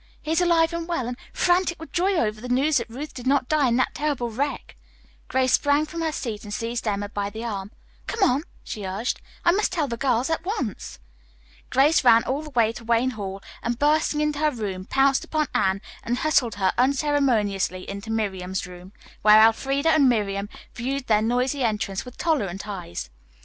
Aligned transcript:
He 0.19 0.31
is 0.31 0.41
alive 0.41 0.73
and 0.73 0.87
well 0.87 1.07
and 1.07 1.15
frantic 1.31 1.79
with 1.79 1.91
joy 1.91 2.15
over 2.15 2.41
the 2.41 2.49
news 2.49 2.77
that 2.77 2.89
Ruth 2.89 3.13
did 3.13 3.27
not 3.27 3.47
die 3.47 3.67
in 3.67 3.75
that 3.75 3.93
terrible 3.93 4.31
wreck." 4.31 4.75
Grace 5.27 5.53
sprang 5.53 5.85
from 5.85 6.01
her 6.01 6.11
seat 6.11 6.43
and 6.43 6.51
seized 6.51 6.87
Emma 6.87 7.07
by 7.07 7.29
the 7.29 7.43
arm. 7.43 7.69
"Come 8.07 8.27
on," 8.27 8.43
she 8.63 8.83
urged, 8.83 9.21
"I 9.45 9.51
must 9.51 9.71
tell 9.71 9.87
the 9.87 9.97
girls 9.97 10.31
at 10.31 10.43
once." 10.43 10.97
Grace 11.69 12.03
ran 12.03 12.23
all 12.23 12.41
the 12.41 12.49
way 12.49 12.71
to 12.73 12.83
Wayne 12.83 13.11
Hall, 13.11 13.43
and 13.61 13.77
bursting 13.77 14.21
into 14.21 14.39
her 14.39 14.49
room 14.49 14.85
pounced 14.85 15.23
upon 15.23 15.45
Anne 15.53 15.83
and 16.01 16.17
hustled 16.17 16.55
her 16.55 16.73
unceremoniously 16.79 17.87
into 17.87 18.09
Miriam's 18.09 18.65
room, 18.65 18.93
where 19.21 19.43
Elfreda 19.43 19.89
and 19.89 20.09
Miriam 20.09 20.49
viewed 20.73 21.05
their 21.05 21.21
noisy 21.21 21.61
entrance 21.63 22.05
with 22.05 22.17
tolerant 22.17 22.67
eyes. 22.67 23.11